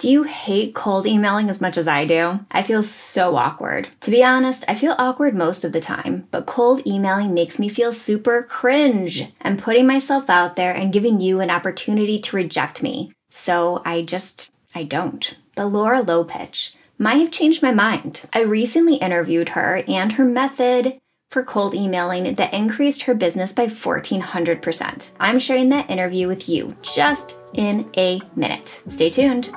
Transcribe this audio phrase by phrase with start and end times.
[0.00, 2.40] Do you hate cold emailing as much as I do?
[2.50, 3.88] I feel so awkward.
[4.00, 7.68] To be honest, I feel awkward most of the time, but cold emailing makes me
[7.68, 9.30] feel super cringe.
[9.42, 13.12] I'm putting myself out there and giving you an opportunity to reject me.
[13.28, 15.36] So I just, I don't.
[15.54, 18.22] But Laura Lopuch might have changed my mind.
[18.32, 20.98] I recently interviewed her and her method
[21.30, 25.10] for cold emailing that increased her business by 1400%.
[25.20, 28.82] I'm sharing that interview with you just in a minute.
[28.90, 29.54] Stay tuned.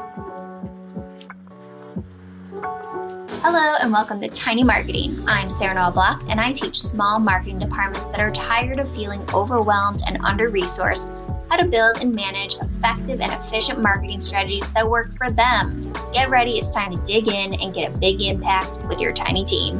[3.45, 5.21] Hello and welcome to Tiny Marketing.
[5.27, 9.21] I'm Sarah Noel Block and I teach small marketing departments that are tired of feeling
[9.33, 11.05] overwhelmed and under resourced
[11.49, 15.91] how to build and manage effective and efficient marketing strategies that work for them.
[16.13, 19.43] Get ready, it's time to dig in and get a big impact with your tiny
[19.43, 19.77] team.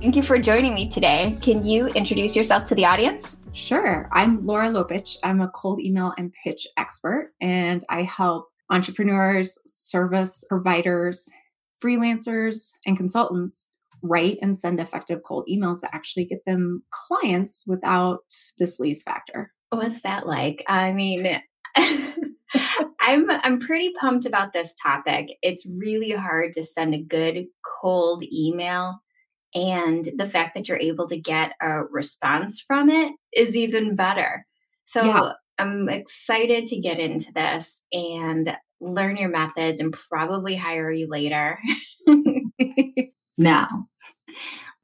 [0.00, 1.36] Thank you for joining me today.
[1.42, 3.36] Can you introduce yourself to the audience?
[3.52, 4.08] Sure.
[4.12, 5.18] I'm Laura Lopuch.
[5.22, 11.28] I'm a cold email and pitch expert, and I help entrepreneurs, service providers,
[11.82, 13.70] freelancers, and consultants
[14.02, 18.20] write and send effective cold emails that actually get them clients without
[18.58, 19.52] the sleaze factor.
[19.70, 20.64] What's that like?
[20.66, 21.40] I mean,
[21.76, 25.28] I'm I'm pretty pumped about this topic.
[25.42, 27.46] It's really hard to send a good
[27.80, 29.00] cold email
[29.54, 34.46] and the fact that you're able to get a response from it is even better.
[34.86, 35.32] So yeah.
[35.58, 41.58] I'm excited to get into this and learn your methods and probably hire you later.
[43.38, 43.86] now,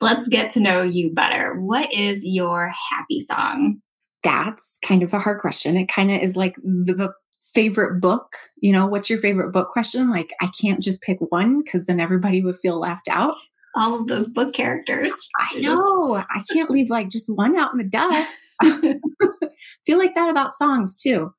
[0.01, 1.61] let's get to know you better.
[1.61, 3.81] What is your happy song?
[4.23, 5.77] That's kind of a hard question.
[5.77, 8.37] It kind of is like the favorite book.
[8.61, 10.11] You know, what's your favorite book question?
[10.11, 13.35] Like, I can't just pick one because then everybody would feel left out.
[13.77, 15.15] All of those book characters.
[15.39, 16.17] I know.
[16.17, 18.37] I can't leave like just one out in the dust.
[19.87, 21.33] feel like that about songs too.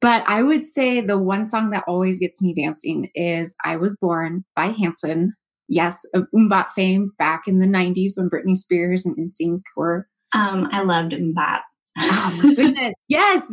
[0.00, 3.96] But I would say the one song that always gets me dancing is I Was
[4.00, 5.34] Born by Hanson.
[5.68, 10.08] Yes, of MMMBop fame back in the 90s when Britney Spears and NSYNC were.
[10.32, 11.60] Um, I loved MMMBop.
[11.98, 12.94] Oh my goodness.
[13.08, 13.52] yes.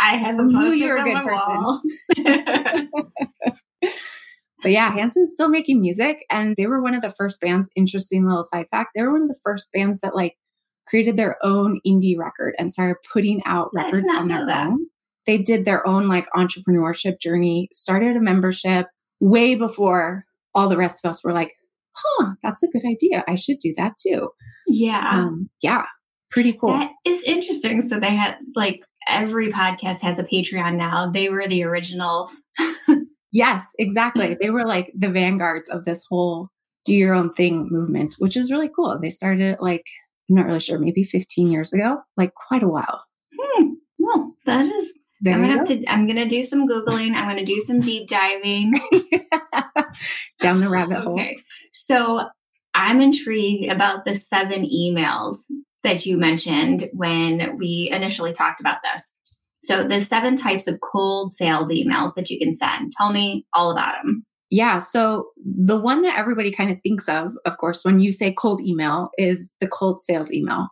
[0.00, 1.80] I have a poster you're a good person.
[4.62, 8.26] but yeah, Hanson's still making music and they were one of the first bands, interesting
[8.26, 10.36] little side fact, they were one of the first bands that like
[10.86, 14.68] created their own indie record and started putting out records on their that.
[14.68, 14.86] own.
[15.26, 18.86] They did their own like entrepreneurship journey, started a membership
[19.20, 20.24] way before
[20.54, 21.52] all the rest of us were like,
[21.92, 23.24] huh, that's a good idea.
[23.26, 24.30] I should do that too.
[24.66, 25.06] Yeah.
[25.10, 25.86] Um, yeah.
[26.30, 26.70] Pretty cool.
[26.70, 27.80] That is interesting.
[27.82, 31.10] So they had like every podcast has a Patreon now.
[31.10, 32.40] They were the originals.
[33.32, 34.36] yes, exactly.
[34.40, 36.48] They were like the vanguards of this whole
[36.84, 38.98] do your own thing movement, which is really cool.
[39.00, 39.84] They started like
[40.28, 43.04] I'm not really sure, maybe 15 years ago, like quite a while.
[43.38, 43.74] Hmm.
[43.98, 44.94] Well, that is.
[45.20, 45.84] There I'm gonna have to.
[45.86, 47.14] I'm gonna do some googling.
[47.14, 48.74] I'm gonna do some deep diving
[50.40, 51.14] down the rabbit hole.
[51.14, 51.36] Okay.
[51.72, 52.28] So
[52.74, 55.36] I'm intrigued about the seven emails
[55.82, 59.16] that you mentioned when we initially talked about this.
[59.62, 62.92] So the seven types of cold sales emails that you can send.
[62.92, 64.26] Tell me all about them.
[64.54, 64.78] Yeah.
[64.78, 68.60] So the one that everybody kind of thinks of, of course, when you say cold
[68.60, 70.68] email is the cold sales email,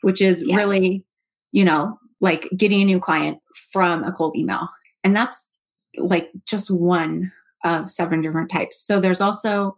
[0.00, 0.56] which is yes.
[0.56, 1.04] really,
[1.52, 3.38] you know, like getting a new client
[3.70, 4.68] from a cold email.
[5.04, 5.48] And that's
[5.96, 7.30] like just one
[7.62, 8.84] of seven different types.
[8.84, 9.76] So there's also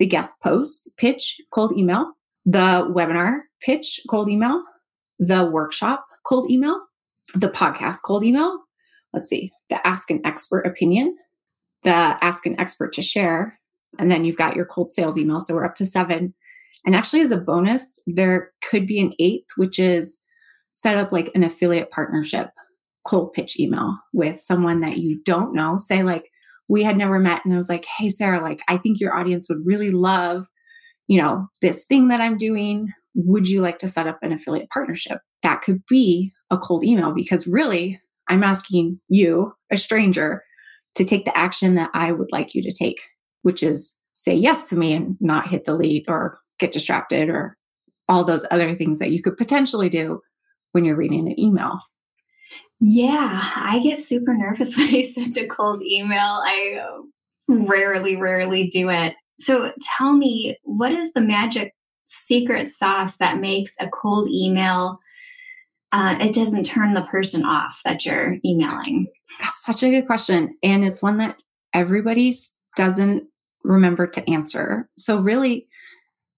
[0.00, 2.14] the guest post pitch cold email,
[2.46, 4.64] the webinar pitch cold email,
[5.20, 6.82] the workshop cold email,
[7.32, 8.58] the podcast cold email.
[9.12, 11.16] Let's see, the ask an expert opinion,
[11.84, 13.58] the ask an expert to share.
[13.98, 15.40] And then you've got your cold sales email.
[15.40, 16.34] So we're up to seven.
[16.84, 20.20] And actually, as a bonus, there could be an eighth, which is
[20.72, 22.50] set up like an affiliate partnership
[23.04, 25.76] cold pitch email with someone that you don't know.
[25.78, 26.30] Say, like,
[26.68, 27.44] we had never met.
[27.44, 30.46] And I was like, hey, Sarah, like, I think your audience would really love,
[31.06, 32.92] you know, this thing that I'm doing.
[33.14, 35.20] Would you like to set up an affiliate partnership?
[35.42, 40.42] That could be a cold email because really, I'm asking you, a stranger,
[40.98, 43.00] to take the action that I would like you to take,
[43.42, 47.56] which is say yes to me and not hit delete or get distracted or
[48.08, 50.20] all those other things that you could potentially do
[50.72, 51.78] when you're reading an email.
[52.80, 56.18] Yeah, I get super nervous when I send a cold email.
[56.44, 56.80] I
[57.46, 59.14] rarely, rarely do it.
[59.38, 61.72] So tell me, what is the magic
[62.06, 64.98] secret sauce that makes a cold email
[65.92, 69.06] uh, it doesn't turn the person off that you're emailing?
[69.40, 70.56] That's such a good question.
[70.62, 71.36] And it's one that
[71.74, 72.34] everybody
[72.76, 73.24] doesn't
[73.64, 74.88] remember to answer.
[74.96, 75.68] So, really,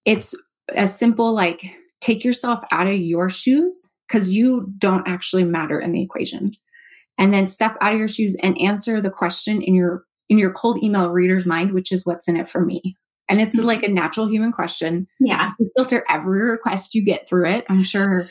[0.04, 0.34] it's
[0.74, 5.92] as simple like take yourself out of your shoes because you don't actually matter in
[5.92, 6.52] the equation.
[7.18, 10.52] and then step out of your shoes and answer the question in your in your
[10.52, 12.96] cold email reader's mind, which is what's in it for me.
[13.28, 13.66] And it's mm-hmm.
[13.66, 15.06] like a natural human question.
[15.20, 15.50] Yeah.
[15.58, 17.64] You filter every request you get through it.
[17.68, 18.30] I'm sure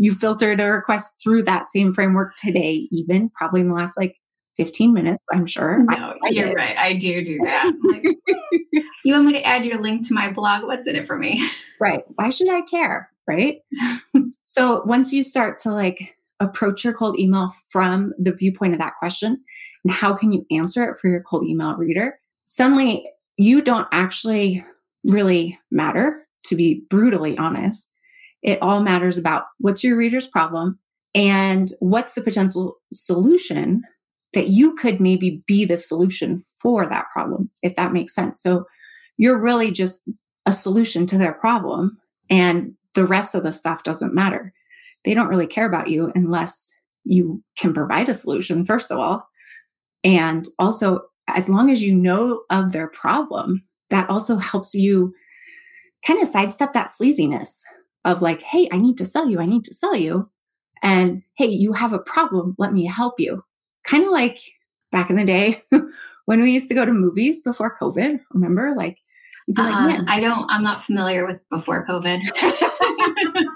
[0.00, 4.16] you filtered a request through that same framework today, even probably in the last like
[4.56, 5.84] 15 minutes, I'm sure.
[5.84, 6.74] No, I, you're right.
[6.74, 7.72] I do do that.
[7.84, 8.02] Like,
[9.04, 10.64] you want me to add your link to my blog?
[10.64, 11.46] What's in it for me?
[11.82, 12.02] Right.
[12.16, 13.10] Why should I care?
[13.26, 13.60] Right.
[14.44, 18.92] so once you start to like approach your cold email from the viewpoint of that
[18.98, 19.42] question
[19.82, 24.62] and how can you answer it for your cold email reader, suddenly you don't actually
[25.04, 27.90] really matter, to be brutally honest.
[28.42, 30.78] It all matters about what's your reader's problem
[31.14, 33.82] and what's the potential solution
[34.32, 38.40] that you could maybe be the solution for that problem, if that makes sense.
[38.40, 38.64] So
[39.18, 40.02] you're really just
[40.46, 41.98] a solution to their problem,
[42.30, 44.52] and the rest of the stuff doesn't matter.
[45.04, 46.72] They don't really care about you unless
[47.04, 49.28] you can provide a solution, first of all.
[50.04, 55.14] And also, as long as you know of their problem, that also helps you
[56.06, 57.60] kind of sidestep that sleaziness
[58.04, 60.30] of like, hey, I need to sell you, I need to sell you.
[60.82, 63.44] And hey, you have a problem, let me help you
[63.84, 64.38] kind of like
[64.92, 65.60] back in the day
[66.26, 68.20] when we used to go to movies before COVID.
[68.32, 68.98] Remember, like,
[69.56, 70.48] like uh, I don't.
[70.50, 72.20] I'm not familiar with before COVID.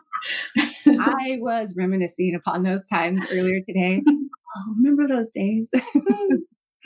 [1.01, 4.03] I was reminiscing upon those times earlier today.
[4.09, 5.71] Oh, remember those days?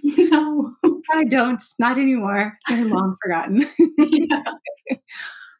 [0.02, 0.74] no,
[1.12, 1.62] I don't.
[1.78, 2.58] Not anymore.
[2.68, 3.66] They're long forgotten.
[3.98, 4.42] Yeah.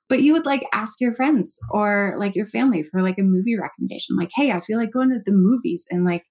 [0.09, 3.59] But you would like ask your friends or like your family for like a movie
[3.59, 4.17] recommendation.
[4.17, 6.23] Like, hey, I feel like going to the movies and like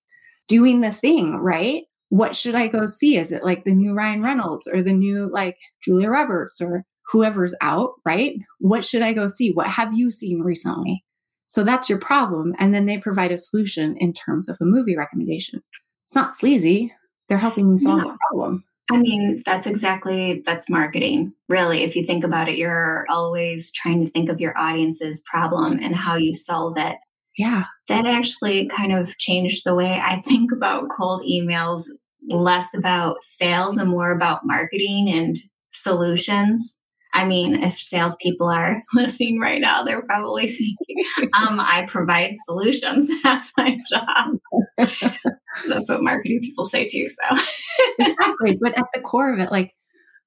[0.48, 1.84] doing the thing, right?
[2.10, 3.18] What should I go see?
[3.18, 7.54] Is it like the new Ryan Reynolds or the new like Julia Roberts or whoever's
[7.62, 8.36] out, right?
[8.60, 9.52] What should I go see?
[9.52, 11.04] What have you seen recently?
[11.48, 12.54] So that's your problem.
[12.60, 15.62] And then they provide a solution in terms of a movie recommendation.
[16.06, 16.94] It's not sleazy.
[17.28, 18.14] They're helping you solve yeah.
[18.14, 18.64] a problem.
[18.90, 21.34] I mean, that's exactly that's marketing.
[21.50, 25.80] Really, if you think about it, you're always trying to think of your audience's problem
[25.82, 26.98] and how you solve it.
[27.38, 27.66] Yeah.
[27.88, 31.84] That actually kind of changed the way I think about cold emails,
[32.28, 35.38] less about sales and more about marketing and
[35.72, 36.78] solutions.
[37.18, 43.10] I mean, if salespeople are listening right now, they're probably thinking, um, I provide solutions.
[43.24, 44.38] That's my job.
[44.78, 47.10] That's what marketing people say too.
[47.10, 47.44] So,
[47.98, 48.60] exactly.
[48.62, 49.74] But at the core of it, like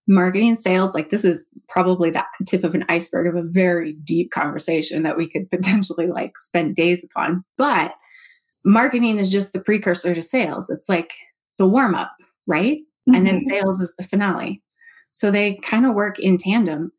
[0.09, 4.33] marketing sales like this is probably the tip of an iceberg of a very deep
[4.33, 7.93] conversation that we could potentially like spend days upon but
[8.65, 11.13] marketing is just the precursor to sales it's like
[11.59, 12.11] the warm up
[12.49, 13.15] right mm-hmm.
[13.15, 13.51] and then mm-hmm.
[13.51, 14.61] sales is the finale
[15.20, 16.90] so they kind of work in tandem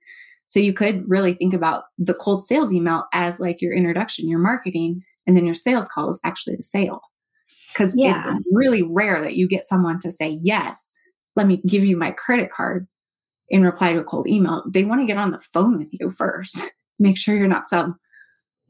[0.47, 4.39] so you could really think about the cold sales email as like your introduction your
[4.39, 7.01] marketing and then your sales call is actually the sale
[7.73, 8.21] because yeah.
[8.25, 10.97] it's really rare that you get someone to say yes
[11.35, 12.87] let me give you my credit card
[13.51, 16.09] in reply to a cold email, they want to get on the phone with you
[16.11, 16.57] first.
[16.99, 17.99] Make sure you're not some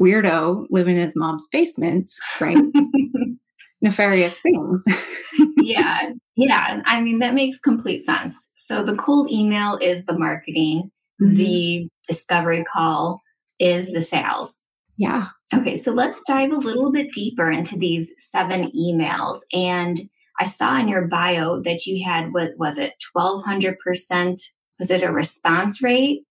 [0.01, 2.57] weirdo living in his mom's basement, right?
[3.81, 4.83] Nefarious things.
[5.57, 6.11] yeah.
[6.35, 6.81] Yeah.
[6.85, 8.51] I mean, that makes complete sense.
[8.55, 10.91] So the cold email is the marketing,
[11.21, 11.35] mm-hmm.
[11.35, 13.21] the discovery call
[13.59, 14.55] is the sales.
[14.97, 15.27] Yeah.
[15.53, 15.75] Okay.
[15.75, 19.39] So let's dive a little bit deeper into these seven emails.
[19.51, 20.01] And
[20.39, 24.41] I saw in your bio that you had, what was it, 1200%
[24.79, 26.23] was it a response rate?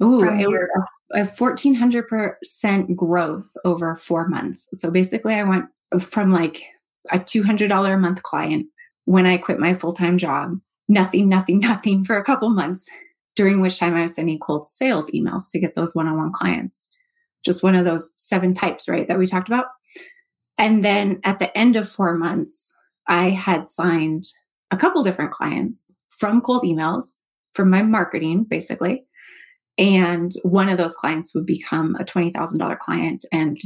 [0.00, 4.68] Oh, it your- was a, 1400% growth over four months.
[4.72, 5.66] So basically, I went
[6.00, 6.62] from like
[7.10, 8.66] a $200 a month client
[9.04, 10.58] when I quit my full time job,
[10.88, 12.88] nothing, nothing, nothing for a couple months,
[13.34, 16.32] during which time I was sending cold sales emails to get those one on one
[16.32, 16.88] clients.
[17.44, 19.66] Just one of those seven types, right, that we talked about.
[20.58, 22.72] And then at the end of four months,
[23.08, 24.24] I had signed
[24.70, 27.04] a couple different clients from cold emails
[27.52, 29.04] from my marketing, basically.
[29.76, 33.58] And one of those clients would become a $20,000 client and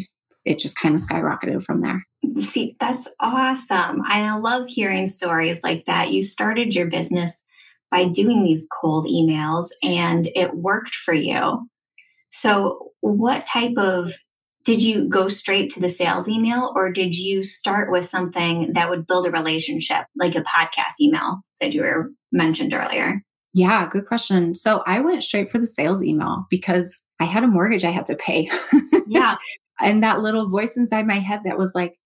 [0.46, 2.06] it just kind of skyrocketed from there.
[2.40, 4.02] See, that's awesome.
[4.06, 6.12] I love hearing stories like that.
[6.12, 7.42] You started your business
[7.90, 11.68] by doing these cold emails and it worked for you.
[12.32, 14.12] So, what type of
[14.64, 18.90] did you go straight to the sales email or did you start with something that
[18.90, 23.22] would build a relationship like a podcast email that you were mentioned earlier?
[23.54, 24.54] Yeah, good question.
[24.54, 28.06] So I went straight for the sales email because I had a mortgage I had
[28.06, 28.50] to pay.
[29.06, 29.36] Yeah.
[29.80, 31.98] and that little voice inside my head that was like,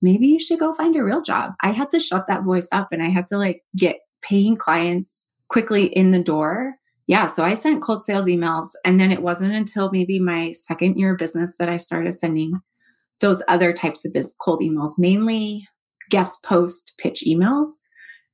[0.00, 1.52] maybe you should go find a real job.
[1.62, 5.28] I had to shut that voice up and I had to like get paying clients
[5.48, 6.74] quickly in the door.
[7.06, 7.26] Yeah.
[7.26, 8.68] So I sent cold sales emails.
[8.84, 12.60] And then it wasn't until maybe my second year of business that I started sending
[13.20, 15.66] those other types of cold emails, mainly
[16.10, 17.68] guest post pitch emails.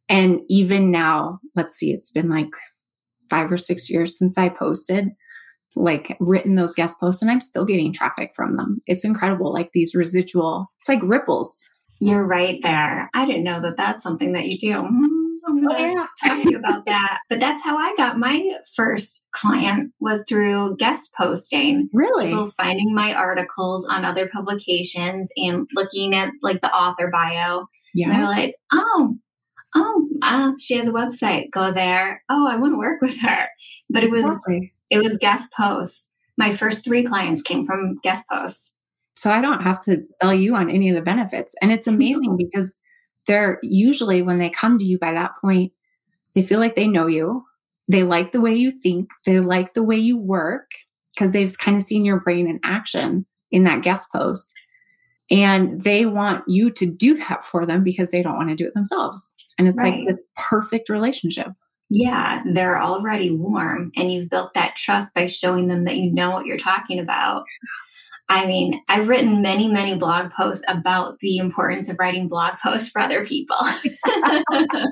[0.08, 2.48] And even now, let's see, it's been like
[3.28, 5.10] five or six years since I posted,
[5.76, 8.82] like written those guest posts, and I'm still getting traffic from them.
[8.86, 9.52] It's incredible.
[9.52, 11.64] Like these residual, it's like ripples.
[12.00, 13.10] You're right there.
[13.12, 14.72] I didn't know that that's something that you do.
[14.74, 15.18] Mm-hmm.
[15.48, 16.06] I'm going to oh, yeah.
[16.28, 17.18] talk to you about that.
[17.28, 21.88] But that's how I got my first client was through guest posting.
[21.92, 22.28] Really?
[22.28, 27.66] People finding my articles on other publications and looking at like the author bio.
[27.94, 28.08] Yeah.
[28.08, 29.16] And they're like, oh,
[29.74, 31.50] oh, uh, she has a website.
[31.50, 32.22] Go there.
[32.28, 33.48] Oh, I want to work with her.
[33.90, 34.72] But it was exactly.
[34.90, 36.08] It was guest posts.
[36.36, 38.74] My first three clients came from guest posts.
[39.16, 41.54] So I don't have to sell you on any of the benefits.
[41.60, 42.76] And it's amazing because
[43.26, 45.72] they're usually when they come to you by that point,
[46.34, 47.44] they feel like they know you.
[47.88, 49.10] They like the way you think.
[49.26, 50.70] They like the way you work
[51.14, 54.52] because they've kind of seen your brain in action in that guest post.
[55.30, 58.66] And they want you to do that for them because they don't want to do
[58.66, 59.34] it themselves.
[59.58, 60.06] And it's right.
[60.06, 61.48] like this perfect relationship.
[61.90, 66.32] Yeah, they're already warm and you've built that trust by showing them that you know
[66.32, 67.44] what you're talking about.
[68.30, 72.90] I mean, I've written many, many blog posts about the importance of writing blog posts
[72.90, 73.56] for other people.
[73.60, 74.84] I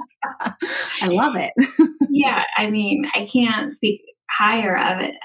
[1.02, 1.52] love it.
[2.10, 4.00] yeah, I mean, I can't speak
[4.30, 5.16] higher of it.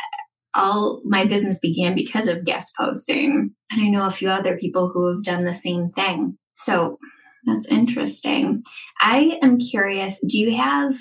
[0.53, 3.55] All my business began because of guest posting.
[3.71, 6.37] And I know a few other people who have done the same thing.
[6.57, 6.99] So
[7.45, 8.63] that's interesting.
[8.99, 10.95] I am curious do you have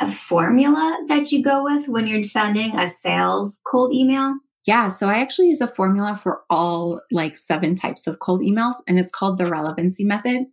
[0.00, 4.36] a formula that you go with when you're sending a sales cold email?
[4.66, 8.76] Yeah, so I actually use a formula for all like seven types of cold emails,
[8.88, 10.46] and it's called the relevancy method.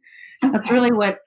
[0.43, 0.51] Okay.
[0.51, 1.19] That's really what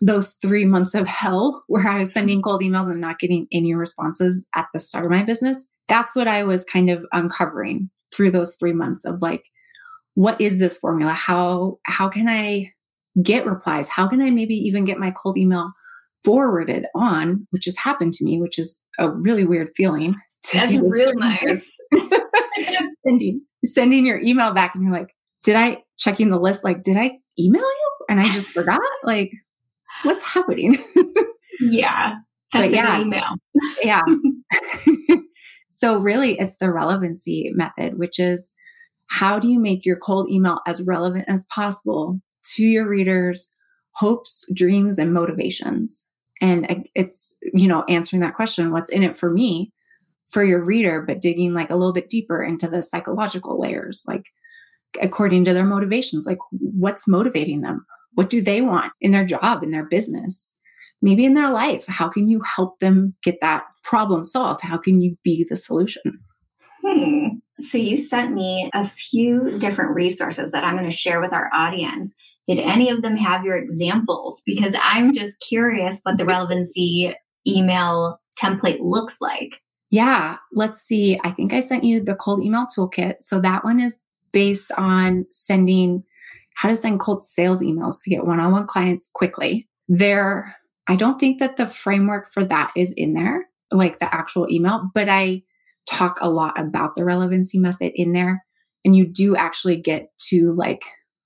[0.00, 3.74] those three months of hell where I was sending cold emails and not getting any
[3.74, 5.68] responses at the start of my business.
[5.88, 9.44] That's what I was kind of uncovering through those three months of like,
[10.14, 11.12] what is this formula?
[11.12, 12.72] How how can I
[13.22, 13.88] get replies?
[13.88, 15.72] How can I maybe even get my cold email
[16.24, 20.14] forwarded on, which has happened to me, which is a really weird feeling.
[20.52, 21.76] That's real nice.
[23.06, 26.64] sending sending your email back and you're like, did I checking the list?
[26.64, 27.90] Like, did I email you?
[28.08, 28.80] And I just forgot?
[29.02, 29.32] Like,
[30.02, 30.78] what's happening?
[31.60, 32.16] yeah.
[32.52, 33.34] That's but yeah, email.
[33.82, 34.02] yeah.
[35.70, 38.52] so really it's the relevancy method, which is
[39.06, 42.20] how do you make your cold email as relevant as possible
[42.54, 43.50] to your readers'
[43.92, 46.06] hopes, dreams, and motivations?
[46.40, 49.72] And it's, you know, answering that question, what's in it for me?
[50.34, 54.26] for your reader, but digging like a little bit deeper into the psychological layers, like
[55.00, 57.86] according to their motivations, like what's motivating them?
[58.14, 60.52] What do they want in their job, in their business?
[61.00, 61.86] Maybe in their life.
[61.86, 64.62] How can you help them get that problem solved?
[64.62, 66.18] How can you be the solution?
[66.84, 67.26] Hmm.
[67.60, 71.48] So you sent me a few different resources that I'm going to share with our
[71.52, 72.14] audience.
[72.46, 74.42] Did any of them have your examples?
[74.44, 77.14] Because I'm just curious what the relevancy
[77.46, 79.60] email template looks like.
[79.90, 81.18] Yeah, let's see.
[81.24, 83.16] I think I sent you the cold email toolkit.
[83.20, 84.00] So that one is
[84.32, 86.02] based on sending
[86.56, 89.68] how to send cold sales emails to get one-on-one clients quickly.
[89.88, 90.54] There,
[90.88, 94.90] I don't think that the framework for that is in there, like the actual email,
[94.94, 95.42] but I
[95.88, 98.44] talk a lot about the relevancy method in there.
[98.84, 100.82] And you do actually get to like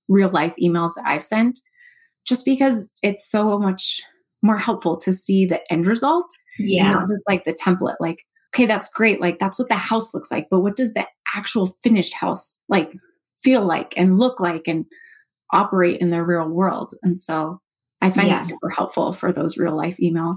[0.08, 1.60] real life emails that I've sent
[2.26, 4.00] just because it's so much
[4.42, 6.26] more helpful to see the end result.
[6.58, 6.92] Yeah.
[6.92, 7.96] Not just like the template.
[8.00, 8.24] Like,
[8.54, 9.20] okay, that's great.
[9.20, 10.48] Like that's what the house looks like.
[10.50, 12.92] But what does the actual finished house like
[13.42, 14.84] feel like and look like and
[15.52, 16.94] operate in the real world?
[17.02, 17.60] And so
[18.00, 18.40] I find yeah.
[18.40, 20.36] it super helpful for those real life emails.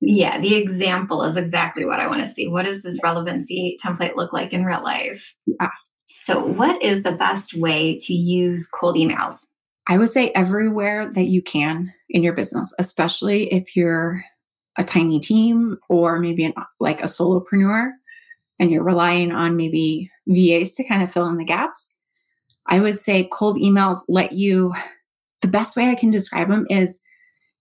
[0.00, 2.48] Yeah, the example is exactly what I want to see.
[2.48, 5.34] What does this relevancy template look like in real life?
[5.46, 5.70] Yeah.
[6.26, 9.46] So, what is the best way to use cold emails?
[9.86, 14.24] I would say everywhere that you can in your business, especially if you're
[14.76, 17.90] a tiny team or maybe an, like a solopreneur
[18.58, 21.94] and you're relying on maybe VAs to kind of fill in the gaps,
[22.66, 24.74] I would say cold emails let you,
[25.42, 27.02] the best way I can describe them is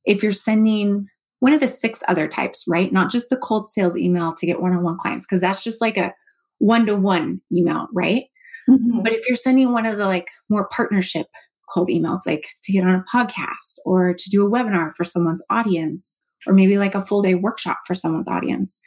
[0.05, 1.05] if you're sending
[1.39, 2.91] one of the six other types, right?
[2.91, 5.81] Not just the cold sales email to get one on one clients, because that's just
[5.81, 6.15] like a
[6.57, 8.24] one to one email, right?
[8.69, 9.01] Mm-hmm.
[9.03, 11.27] But if you're sending one of the like more partnership
[11.69, 15.43] cold emails, like to get on a podcast or to do a webinar for someone's
[15.50, 16.17] audience
[16.48, 18.79] or maybe like a full day workshop for someone's audience.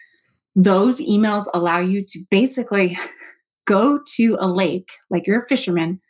[0.54, 2.98] Those emails allow you to basically
[3.66, 6.00] go to a lake, like you're a fisherman,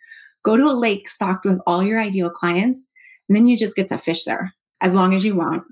[0.45, 2.87] go to a lake stocked with all your ideal clients,
[3.29, 5.65] and then you just get to fish there as long as you want.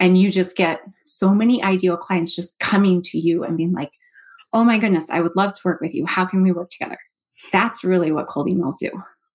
[0.00, 3.90] And you just get so many ideal clients just coming to you and being like,
[4.52, 6.06] oh my goodness, I would love to work with you.
[6.06, 6.98] How can we work together?
[7.52, 8.90] That's really what cold emails do.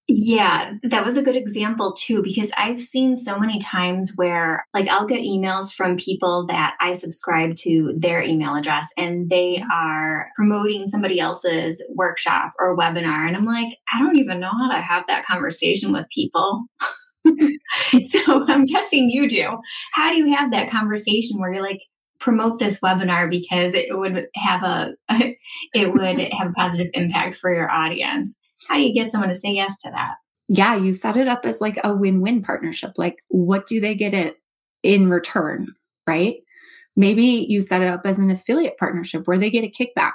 [0.10, 4.90] Yeah, that was a good example too, because I've seen so many times where, like,
[4.90, 10.28] I'll get emails from people that I subscribe to their email address and they are
[10.36, 13.26] promoting somebody else's workshop or webinar.
[13.26, 16.66] And I'm like, I don't even know how to have that conversation with people.
[18.06, 19.58] so I'm guessing you do.
[19.94, 21.80] How do you have that conversation where you're like,
[22.24, 24.96] promote this webinar because it would have a
[25.74, 28.36] it would have a positive impact for your audience
[28.68, 30.16] how do you get someone to say yes to that?
[30.48, 32.94] Yeah, you set it up as like a win win partnership.
[32.98, 34.38] Like, what do they get it
[34.84, 35.68] in return?
[36.06, 36.38] Right.
[36.96, 40.14] Maybe you set it up as an affiliate partnership where they get a kickback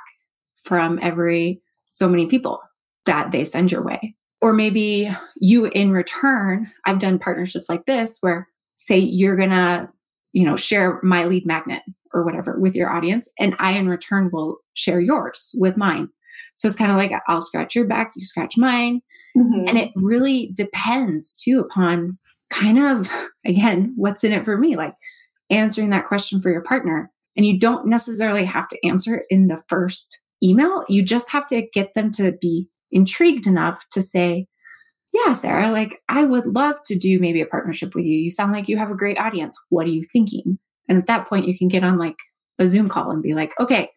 [0.62, 2.60] from every so many people
[3.06, 4.14] that they send your way.
[4.40, 8.46] Or maybe you in return, I've done partnerships like this where
[8.76, 9.90] say you're going to,
[10.32, 14.30] you know, share my lead magnet or whatever with your audience and I in return
[14.32, 16.08] will share yours with mine.
[16.56, 19.00] So it's kind of like I'll scratch your back, you scratch mine.
[19.36, 19.68] Mm-hmm.
[19.68, 22.18] And it really depends too upon
[22.50, 23.10] kind of,
[23.46, 24.94] again, what's in it for me, like
[25.50, 27.10] answering that question for your partner.
[27.36, 30.84] And you don't necessarily have to answer it in the first email.
[30.88, 34.46] You just have to get them to be intrigued enough to say,
[35.12, 38.18] yeah, Sarah, like I would love to do maybe a partnership with you.
[38.18, 39.58] You sound like you have a great audience.
[39.68, 40.58] What are you thinking?
[40.88, 42.16] And at that point, you can get on like
[42.58, 43.90] a Zoom call and be like, okay,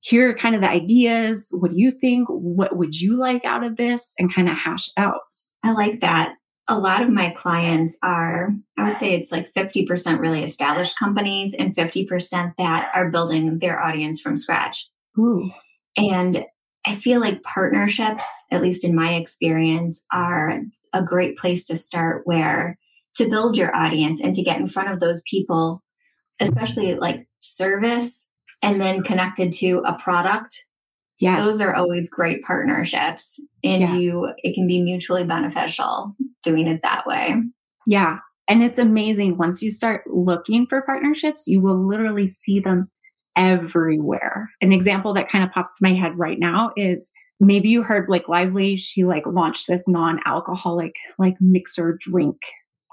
[0.00, 1.48] here are kind of the ideas.
[1.52, 2.28] What do you think?
[2.28, 4.14] What would you like out of this?
[4.18, 5.20] And kind of hash out.
[5.64, 6.34] I like that.
[6.68, 11.54] A lot of my clients are, I would say it's like 50% really established companies
[11.54, 14.88] and 50% that are building their audience from scratch.
[15.18, 15.50] Ooh.
[15.96, 16.44] And
[16.86, 20.60] I feel like partnerships, at least in my experience, are
[20.92, 22.78] a great place to start where
[23.16, 25.82] to build your audience and to get in front of those people,
[26.40, 28.26] especially like service
[28.62, 30.64] and then connected to a product
[31.20, 31.44] Yes.
[31.44, 37.06] Those are always great partnerships and you it can be mutually beneficial doing it that
[37.06, 37.34] way.
[37.86, 38.18] Yeah.
[38.46, 42.88] And it's amazing once you start looking for partnerships, you will literally see them
[43.36, 44.48] everywhere.
[44.60, 48.06] An example that kind of pops to my head right now is maybe you heard
[48.06, 52.36] Blake Lively, she like launched this non-alcoholic like mixer drink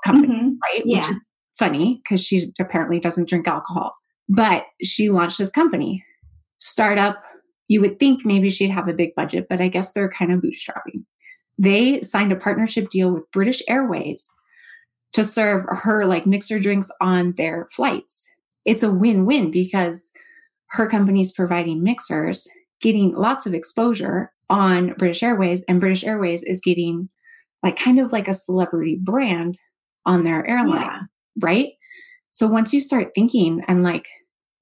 [0.03, 0.49] company, mm-hmm.
[0.63, 0.81] right?
[0.83, 1.01] Yeah.
[1.01, 1.23] Which is
[1.57, 3.95] funny because she apparently doesn't drink alcohol.
[4.27, 6.03] But she launched this company,
[6.59, 7.21] startup.
[7.67, 10.41] You would think maybe she'd have a big budget, but I guess they're kind of
[10.41, 11.03] bootstrapping.
[11.57, 14.29] They signed a partnership deal with British Airways
[15.13, 18.27] to serve her like mixer drinks on their flights.
[18.65, 20.11] It's a win win because
[20.71, 22.47] her company's providing mixers,
[22.81, 27.09] getting lots of exposure on British Airways, and British Airways is getting
[27.63, 29.57] like kind of like a celebrity brand
[30.05, 31.01] on their airline, yeah.
[31.41, 31.69] Right?
[32.31, 34.07] So once you start thinking and like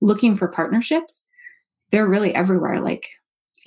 [0.02, 1.26] looking for partnerships,
[1.92, 2.82] they're really everywhere.
[2.82, 3.08] Like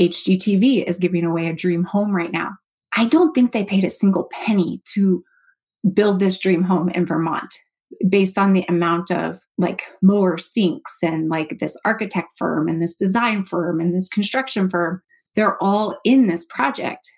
[0.00, 2.50] HGTV is giving away a dream home right now.
[2.96, 5.22] I don't think they paid a single penny to
[5.92, 7.54] build this dream home in Vermont
[8.08, 12.94] based on the amount of like mower sinks and like this architect firm and this
[12.94, 15.02] design firm and this construction firm.
[15.34, 17.08] They're all in this project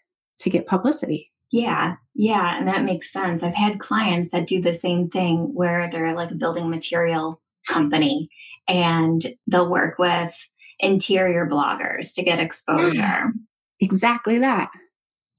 [0.40, 1.30] to get publicity.
[1.50, 3.42] Yeah, yeah, and that makes sense.
[3.42, 8.28] I've had clients that do the same thing where they're like a building material company
[8.66, 10.34] and they'll work with
[10.78, 12.44] interior bloggers to get mm.
[12.44, 13.32] exposure.
[13.80, 14.70] Exactly that.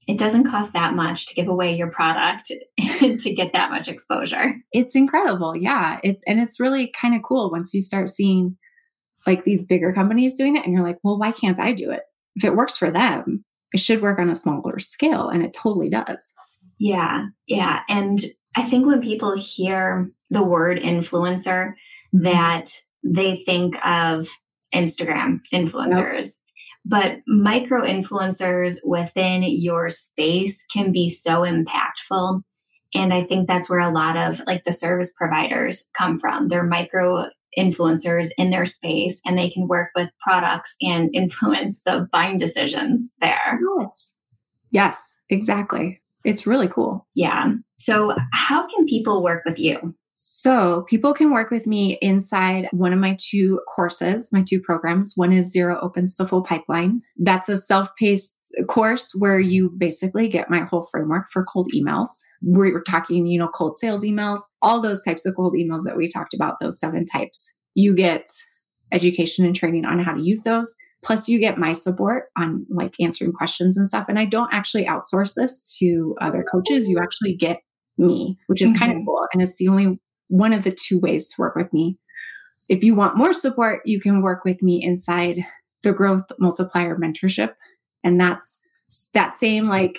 [0.08, 4.54] It doesn't cost that much to give away your product to get that much exposure.
[4.72, 5.54] It's incredible.
[5.54, 6.00] Yeah.
[6.02, 8.56] It, and it's really kind of cool once you start seeing
[9.26, 12.00] like these bigger companies doing it and you're like, well, why can't I do it?
[12.34, 15.90] If it works for them, it should work on a smaller scale and it totally
[15.90, 16.32] does
[16.78, 18.24] yeah yeah and
[18.56, 21.72] i think when people hear the word influencer
[22.14, 22.22] mm-hmm.
[22.22, 22.70] that
[23.04, 24.28] they think of
[24.74, 26.32] instagram influencers yep.
[26.84, 32.42] but micro influencers within your space can be so impactful
[32.94, 36.64] and i think that's where a lot of like the service providers come from they're
[36.64, 37.26] micro
[37.58, 43.10] influencers in their space and they can work with products and influence the buying decisions
[43.20, 43.58] there.
[43.78, 44.16] Yes.
[44.70, 46.00] Yes, exactly.
[46.24, 47.06] It's really cool.
[47.14, 47.54] Yeah.
[47.78, 49.94] So, how can people work with you?
[50.22, 55.14] So, people can work with me inside one of my two courses, my two programs.
[55.16, 57.00] One is Zero Opens to Full Pipeline.
[57.16, 58.36] That's a self paced
[58.68, 62.08] course where you basically get my whole framework for cold emails.
[62.42, 66.06] We're talking, you know, cold sales emails, all those types of cold emails that we
[66.06, 67.54] talked about, those seven types.
[67.74, 68.28] You get
[68.92, 70.76] education and training on how to use those.
[71.02, 74.04] Plus, you get my support on like answering questions and stuff.
[74.06, 76.90] And I don't actually outsource this to other coaches.
[76.90, 77.60] You actually get
[77.96, 78.78] me, which is mm-hmm.
[78.78, 79.26] kind of cool.
[79.32, 79.98] And it's the only
[80.30, 81.98] one of the two ways to work with me.
[82.68, 85.44] If you want more support, you can work with me inside
[85.82, 87.54] the growth multiplier mentorship.
[88.04, 88.60] And that's
[89.12, 89.98] that same like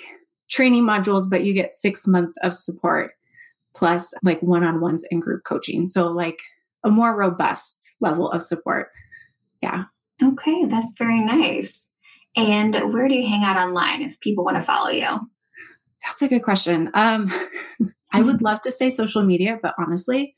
[0.50, 3.12] training modules, but you get six months of support
[3.74, 5.86] plus like one on ones and group coaching.
[5.88, 6.38] So, like
[6.84, 8.88] a more robust level of support.
[9.62, 9.84] Yeah.
[10.22, 11.92] Okay, that's very nice.
[12.36, 15.08] And where do you hang out online if people want to follow you?
[16.04, 16.90] That's a good question.
[16.94, 17.30] Um,
[18.12, 18.44] I would mm-hmm.
[18.44, 20.34] love to say social media, but honestly,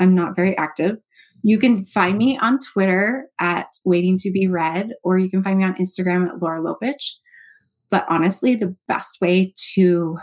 [0.00, 0.98] I'm not very active.
[1.42, 5.58] You can find me on Twitter at waiting to be read, or you can find
[5.58, 7.12] me on Instagram at Laura Lopuch.
[7.90, 10.18] But honestly, the best way to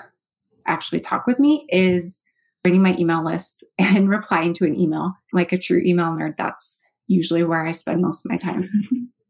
[0.65, 2.19] actually talk with me is
[2.65, 5.13] writing my email list and replying to an email.
[5.31, 8.69] Like a true email nerd, that's usually where I spend most of my time.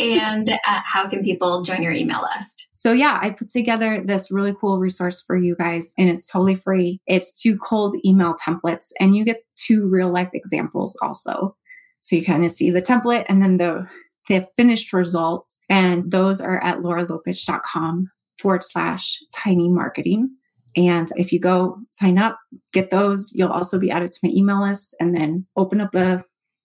[0.00, 2.68] and uh, how can people join your email list?
[2.72, 6.56] So, yeah, I put together this really cool resource for you guys, and it's totally
[6.56, 7.00] free.
[7.06, 11.56] It's two cold email templates, and you get two real life examples also.
[12.02, 13.86] So, you kind of see the template and then the,
[14.28, 15.50] the finished result.
[15.68, 20.30] And those are at lauralopuch.com forward slash tiny marketing.
[20.76, 22.38] And if you go sign up,
[22.72, 26.24] get those, you'll also be added to my email list and then open up a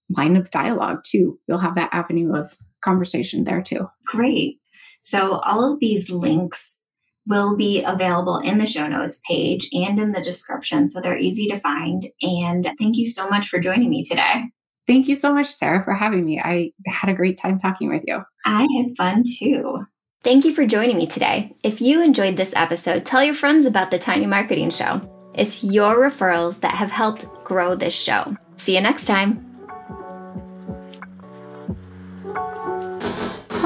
[0.10, 1.40] line of dialogue too.
[1.48, 3.88] You'll have that avenue of conversation there too.
[4.06, 4.60] Great.
[5.02, 6.80] So all of these links
[7.28, 10.88] will be available in the show notes page and in the description.
[10.88, 12.08] So they're easy to find.
[12.22, 14.46] And thank you so much for joining me today.
[14.88, 16.40] Thank you so much, Sarah, for having me.
[16.40, 18.22] I had a great time talking with you.
[18.46, 19.86] I had fun too.
[20.24, 21.56] Thank you for joining me today.
[21.64, 25.02] If you enjoyed this episode, tell your friends about the Tiny Marketing Show.
[25.34, 28.36] It's your referrals that have helped grow this show.
[28.58, 29.55] See you next time.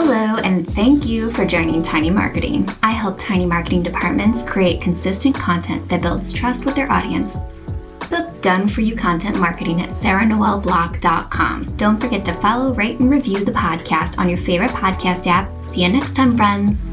[0.01, 2.65] Hello, and thank you for joining Tiny Marketing.
[2.81, 7.35] I help tiny marketing departments create consistent content that builds trust with their audience.
[8.09, 11.75] Book done for you content marketing at sarahnoelblock.com.
[11.75, 15.51] Don't forget to follow, rate, and review the podcast on your favorite podcast app.
[15.65, 16.88] See you next time, friends.